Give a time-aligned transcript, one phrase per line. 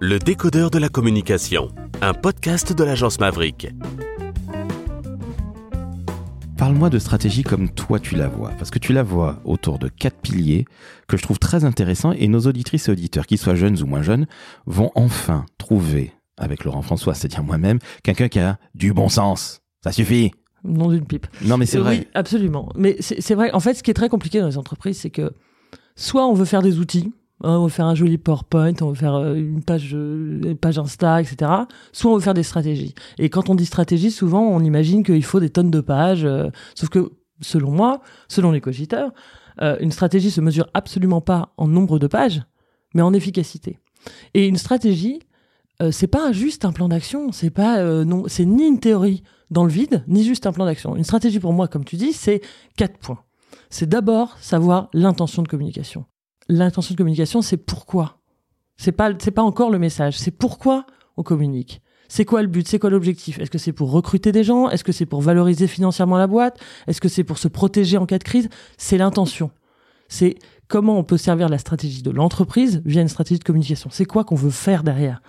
[0.00, 1.68] Le décodeur de la communication,
[2.00, 3.68] un podcast de l'agence Maverick.
[6.56, 9.88] Parle-moi de stratégie comme toi tu la vois, parce que tu la vois autour de
[9.88, 10.66] quatre piliers
[11.08, 14.02] que je trouve très intéressants et nos auditrices et auditeurs, qu'ils soient jeunes ou moins
[14.02, 14.26] jeunes,
[14.66, 19.60] vont enfin trouver, avec Laurent François, c'est-à-dire moi-même, quelqu'un qui a du bon sens.
[19.82, 20.32] Ça suffit.
[20.64, 21.26] Non d'une pipe.
[21.42, 21.98] Non mais c'est Euh, vrai.
[22.00, 22.68] Oui, absolument.
[22.76, 23.50] Mais c'est vrai.
[23.52, 25.32] En fait, ce qui est très compliqué dans les entreprises, c'est que
[25.96, 27.12] soit on veut faire des outils,
[27.42, 30.78] on veut faire un joli PowerPoint, on veut faire euh, une page, euh, une page
[30.78, 31.50] Insta, etc.
[31.92, 32.94] Soit on veut faire des stratégies.
[33.18, 36.24] Et quand on dit stratégie, souvent on imagine qu'il faut des tonnes de pages.
[36.24, 39.12] euh, sauf que, selon moi, selon les cogiteurs,
[39.80, 42.42] une stratégie se mesure absolument pas en nombre de pages,
[42.94, 43.78] mais en efficacité.
[44.32, 45.20] Et une stratégie,
[45.82, 49.64] euh, c'est pas juste un plan d'action, c'est pas non, c'est ni une théorie dans
[49.64, 50.96] le vide, ni juste un plan d'action.
[50.96, 52.40] Une stratégie pour moi, comme tu dis, c'est
[52.76, 53.22] quatre points.
[53.68, 56.06] C'est d'abord savoir l'intention de communication.
[56.50, 58.18] L'intention de communication, c'est pourquoi?
[58.76, 60.84] C'est pas, c'est pas encore le message, c'est pourquoi
[61.16, 61.80] on communique?
[62.08, 62.66] C'est quoi le but?
[62.66, 63.38] C'est quoi l'objectif?
[63.38, 64.68] Est-ce que c'est pour recruter des gens?
[64.68, 66.58] Est-ce que c'est pour valoriser financièrement la boîte?
[66.88, 68.48] Est-ce que c'est pour se protéger en cas de crise?
[68.78, 69.52] C'est l'intention.
[70.08, 70.34] C'est
[70.66, 73.88] comment on peut servir la stratégie de l'entreprise via une stratégie de communication.
[73.92, 75.22] C'est quoi qu'on veut faire derrière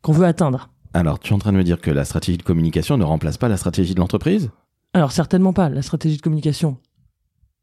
[0.00, 2.44] Qu'on veut atteindre Alors, tu es en train de me dire que la stratégie de
[2.44, 4.50] communication ne remplace pas la stratégie de l'entreprise?
[4.92, 5.70] Alors certainement pas.
[5.70, 6.76] La stratégie de communication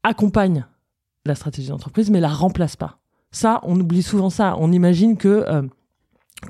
[0.02, 0.66] accompagne
[1.24, 2.98] la stratégie d'entreprise, mais la remplace pas.
[3.36, 4.56] Ça, on oublie souvent ça.
[4.58, 5.62] On imagine que euh,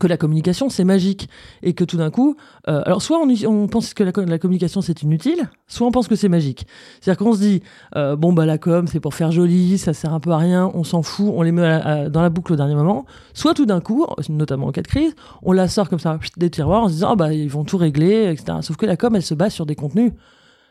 [0.00, 1.28] que la communication c'est magique
[1.62, 2.36] et que tout d'un coup,
[2.68, 6.06] euh, alors soit on, pense que la, co- la communication c'est inutile, soit on pense
[6.06, 6.66] que c'est magique.
[7.00, 7.62] C'est-à-dire qu'on se dit
[7.96, 10.70] euh, bon bah la com c'est pour faire joli, ça sert un peu à rien,
[10.74, 13.04] on s'en fout, on les met dans la boucle au dernier moment.
[13.32, 16.50] Soit tout d'un coup, notamment en cas de crise, on la sort comme ça des
[16.50, 18.58] tiroirs en se disant ah bah ils vont tout régler, etc.
[18.62, 20.12] Sauf que la com elle se base sur des contenus.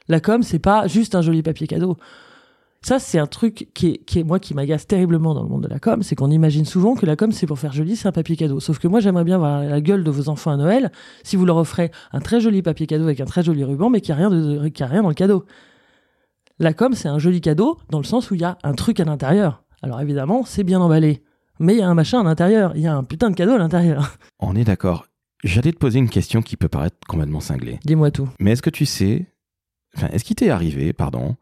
[0.08, 1.98] La com, c'est pas juste un joli papier cadeau.
[2.86, 5.64] Ça, c'est un truc qui est, qui est moi qui m'agace terriblement dans le monde
[5.64, 8.08] de la com, c'est qu'on imagine souvent que la com c'est pour faire joli, c'est
[8.08, 8.60] un papier cadeau.
[8.60, 10.92] Sauf que moi, j'aimerais bien voir la gueule de vos enfants à Noël
[11.24, 14.02] si vous leur offrez un très joli papier cadeau avec un très joli ruban, mais
[14.02, 15.46] qu'il n'y a rien de, a rien dans le cadeau.
[16.60, 19.00] La com, c'est un joli cadeau dans le sens où il y a un truc
[19.00, 19.64] à l'intérieur.
[19.82, 21.24] Alors évidemment, c'est bien emballé,
[21.58, 22.74] mais il y a un machin à l'intérieur.
[22.76, 24.16] Il y a un putain de cadeau à l'intérieur.
[24.40, 25.08] On est d'accord.
[25.44, 27.80] J'allais te poser une question qui peut paraître complètement cinglée.
[27.84, 28.30] Dis-moi tout.
[28.40, 29.26] Mais est-ce que tu sais,
[29.98, 31.36] enfin, est-ce qu'il t'est arrivé, pardon,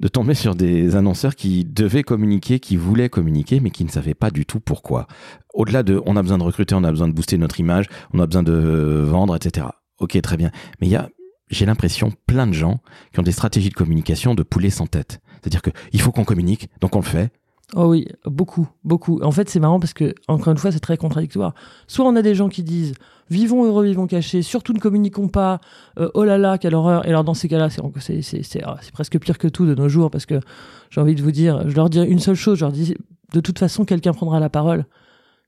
[0.00, 4.14] de tomber sur des annonceurs qui devaient communiquer, qui voulaient communiquer, mais qui ne savaient
[4.14, 5.06] pas du tout pourquoi
[5.54, 8.20] Au-delà de, on a besoin de recruter, on a besoin de booster notre image, on
[8.20, 9.66] a besoin de vendre, etc.
[9.98, 10.50] Ok, très bien.
[10.80, 11.08] Mais il y a,
[11.50, 12.80] j'ai l'impression, plein de gens
[13.12, 15.20] qui ont des stratégies de communication de poulet sans tête.
[15.40, 17.30] C'est-à-dire que il faut qu'on communique, donc on le fait.
[17.76, 19.20] Oh oui, beaucoup, beaucoup.
[19.22, 21.54] En fait, c'est marrant parce que, encore une fois, c'est très contradictoire.
[21.86, 22.94] Soit on a des gens qui disent
[23.28, 25.60] vivons heureux, vivons cachés, surtout ne communiquons pas,
[25.98, 27.04] euh, oh là là, quelle horreur.
[27.04, 30.24] Et alors, dans ces cas-là, ah, c'est presque pire que tout de nos jours parce
[30.24, 30.40] que
[30.88, 32.94] j'ai envie de vous dire, je leur dis une seule chose, je leur dis
[33.32, 34.86] de toute façon, quelqu'un prendra la parole.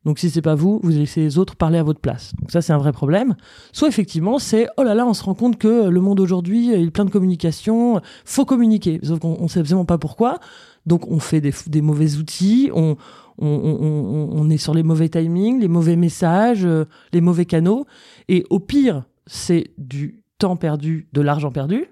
[0.06, 2.33] Donc, si c'est pas vous, vous laissez les autres parler à votre place.
[2.41, 3.37] Donc, ça, c'est un vrai problème.
[3.72, 6.87] Soit, effectivement, c'est oh là là, on se rend compte que le monde aujourd'hui, il
[6.87, 8.99] est plein de communication, faut communiquer.
[9.03, 10.38] Sauf qu'on on sait absolument pas pourquoi.
[10.87, 12.97] Donc on fait des, des mauvais outils, on,
[13.38, 17.44] on, on, on- on est sur les mauvais timings, les mauvais messages, euh, les mauvais
[17.44, 17.84] canaux.
[18.28, 21.84] Et au pire, c'est du temps perdu, de l'argent perdu.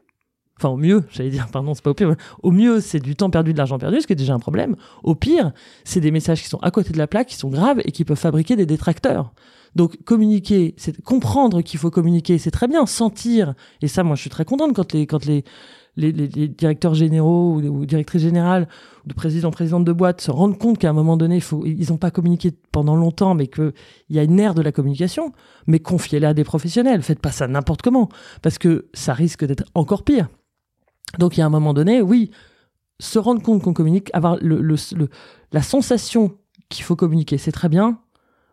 [0.61, 2.17] Enfin, au mieux, j'allais dire, pardon, c'est pas au pire.
[2.43, 4.75] Au mieux, c'est du temps perdu, de l'argent perdu, ce qui est déjà un problème.
[5.05, 5.53] Au pire,
[5.85, 8.05] c'est des messages qui sont à côté de la plaque, qui sont graves et qui
[8.05, 9.33] peuvent fabriquer des détracteurs.
[9.77, 12.87] Donc, communiquer, c'est comprendre qu'il faut communiquer, c'est très bien.
[12.87, 15.45] Sentir, et ça, moi, je suis très contente quand les, quand les,
[15.97, 18.67] les, les- directeurs généraux ou, directrices générales
[19.05, 21.99] ou de présidents, présidentes de boîtes se rendent compte qu'à un moment donné, ils n'ont
[21.99, 23.73] pas communiqué pendant longtemps, mais qu'il
[24.11, 25.33] y a une ère de la communication.
[25.69, 27.03] Mais confiez-la à des professionnels.
[27.03, 28.09] Faites pas ça n'importe comment,
[28.43, 30.29] parce que ça risque d'être encore pire.
[31.19, 32.31] Donc, il y a un moment donné, oui,
[33.01, 36.37] se rendre compte qu'on communique, avoir la sensation
[36.69, 37.99] qu'il faut communiquer, c'est très bien,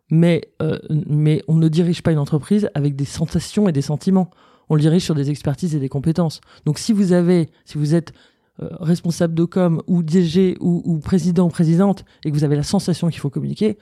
[0.10, 4.30] mais, euh, mais on ne dirige pas une entreprise avec des sensations et des sentiments.
[4.70, 6.42] On le dirige sur des expertises et des compétences.
[6.66, 8.14] Donc si vous avez, si vous êtes
[8.62, 12.64] euh, responsable de com ou DG ou, ou président présidente et que vous avez la
[12.64, 13.78] sensation qu'il faut communiquer,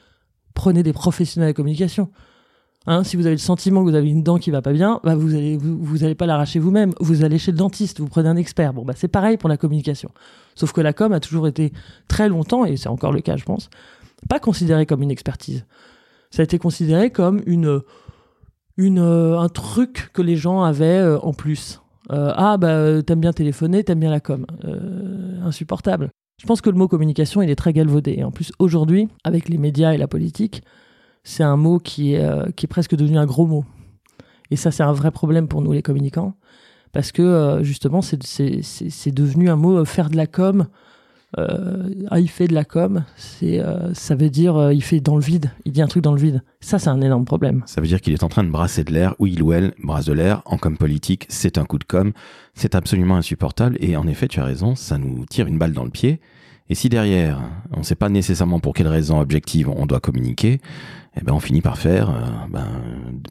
[0.54, 2.10] prenez des professionnels de communication.
[2.86, 5.00] Hein, si vous avez le sentiment que vous avez une dent qui va pas bien,
[5.06, 5.34] bah vous
[6.04, 6.94] allez pas l'arracher vous-même.
[7.00, 8.74] Vous allez chez le dentiste, vous prenez un expert.
[8.74, 10.10] Bon bah c'est pareil pour la communication.
[10.56, 11.72] Sauf que la com a toujours été
[12.10, 13.70] très longtemps et c'est encore le cas je pense,
[14.28, 15.66] pas considérée comme une expertise.
[16.30, 17.82] Ça a été considéré comme une
[18.80, 21.80] euh, un truc que les gens avaient euh, en plus.
[22.12, 24.46] Euh, ah bah t'aimes bien téléphoner, t'aimes bien la com.
[25.42, 26.10] Insupportable.
[26.42, 28.16] Je pense que le mot communication il est très galvaudé.
[28.18, 30.64] Et en plus aujourd'hui avec les médias et la politique,
[31.24, 33.66] c'est un mot qui est euh, qui est presque devenu un gros mot.
[34.52, 36.36] Et ça c'est un vrai problème pour nous les communicants
[36.92, 40.68] parce que euh, justement c'est devenu un mot euh, faire de la com
[41.36, 45.72] ah, il fait de la com, ça veut dire il fait dans le vide, il
[45.72, 46.44] dit un truc dans le vide.
[46.62, 47.64] Ça, c'est un énorme problème.
[47.66, 49.74] Ça veut dire qu'il est en train de brasser de l'air, ou il ou elle
[49.84, 50.44] brasse de l'air.
[50.46, 52.14] En com politique, c'est un coup de com.
[52.54, 53.78] C'est absolument insupportable.
[53.80, 56.22] Et en effet, tu as raison, ça nous tire une balle dans le pied.
[56.70, 57.42] Et si derrière,
[57.74, 60.62] on ne sait pas nécessairement pour quelle raison objective on doit communiquer,
[61.16, 62.14] eh ben on finit par faire, euh,
[62.50, 62.68] ben,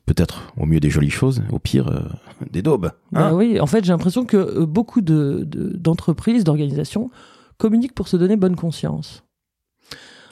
[0.07, 2.03] peut-être au mieux des jolies choses, au pire euh,
[2.51, 2.93] des daubes.
[3.11, 3.35] Bah hein.
[3.35, 7.11] oui, en fait, j'ai l'impression que euh, beaucoup de, de- d'entreprises, d'organisations
[7.59, 9.25] communiquent pour se donner bonne conscience.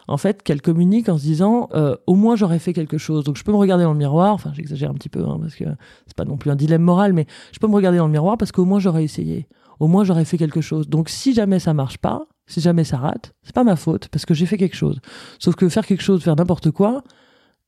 [0.06, 3.24] En fait, qu'elles communiquent en se disant euh, au moins j'aurais fait quelque chose.
[3.24, 5.54] Donc je peux me regarder dans le miroir, enfin j'exagère un petit peu hein, parce
[5.54, 5.64] que
[6.06, 8.36] c'est pas non plus un dilemme moral, mais je peux me regarder dans le miroir
[8.36, 9.46] parce qu'au moins j'aurais essayé.
[9.78, 10.88] Au moins j'aurais fait quelque chose.
[10.88, 14.26] Donc si jamais ça marche pas, si jamais ça rate, c'est pas ma faute parce
[14.26, 15.00] que j'ai fait quelque chose.
[15.38, 17.04] Sauf que faire quelque chose, faire n'importe quoi,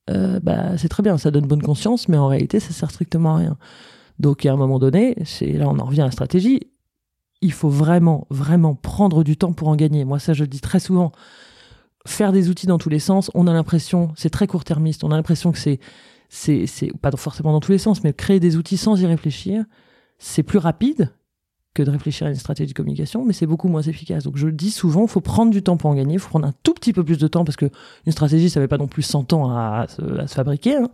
[0.09, 3.35] euh, bah, c'est très bien, ça donne bonne conscience, mais en réalité ça sert strictement
[3.35, 3.57] à rien.
[4.19, 6.59] Donc à un moment donné, c'est là on en revient à la stratégie.
[7.41, 10.05] Il faut vraiment, vraiment prendre du temps pour en gagner.
[10.05, 11.11] Moi, ça, je le dis très souvent.
[12.07, 15.03] Faire des outils dans tous les sens, on a l'impression, c'est très court-termiste.
[15.03, 15.81] On a l'impression que c'est,
[16.29, 19.65] c'est, c'est pas forcément dans tous les sens, mais créer des outils sans y réfléchir,
[20.19, 21.11] c'est plus rapide
[21.73, 24.23] que de réfléchir à une stratégie de communication, mais c'est beaucoup moins efficace.
[24.23, 26.29] Donc je le dis souvent, il faut prendre du temps pour en gagner, il faut
[26.29, 27.69] prendre un tout petit peu plus de temps parce que
[28.05, 30.75] une stratégie, ça ne pas non plus 100 ans à, se, fabriquer.
[30.75, 30.89] hein.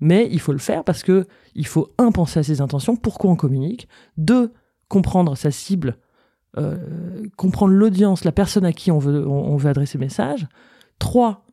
[0.00, 3.30] Mais il faut le faire parce que il faut un penser à ses intentions, pourquoi
[3.30, 4.52] on communique, deux
[4.88, 5.96] comprendre sa cible,
[6.56, 6.76] euh,
[7.36, 10.46] comprendre l'audience, la personne à qui on veut on veut adresser le message,
[10.98, 11.43] trois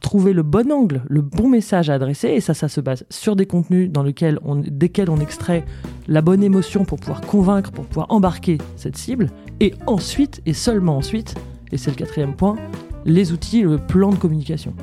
[0.00, 3.34] trouver le bon angle, le bon message à adresser, et ça, ça se base sur
[3.34, 5.64] des contenus dans lesquels on, desquels on extrait
[6.06, 9.30] la bonne émotion pour pouvoir convaincre, pour pouvoir embarquer cette cible,
[9.60, 11.34] et ensuite, et seulement ensuite,
[11.72, 12.56] et c'est le quatrième point,
[13.04, 14.74] les outils, le plan de communication.